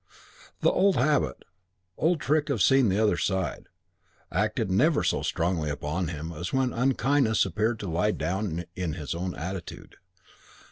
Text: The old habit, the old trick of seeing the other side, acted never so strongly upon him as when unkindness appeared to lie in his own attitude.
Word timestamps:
The 0.61 0.71
old 0.71 0.95
habit, 0.95 1.37
the 1.41 1.45
old 2.01 2.19
trick 2.21 2.49
of 2.49 2.59
seeing 2.59 2.89
the 2.89 2.97
other 2.97 3.17
side, 3.17 3.67
acted 4.31 4.71
never 4.71 5.03
so 5.03 5.21
strongly 5.21 5.69
upon 5.69 6.07
him 6.07 6.31
as 6.31 6.51
when 6.51 6.73
unkindness 6.73 7.45
appeared 7.45 7.79
to 7.81 7.87
lie 7.87 8.07
in 8.73 8.93
his 8.93 9.13
own 9.13 9.35
attitude. 9.35 9.97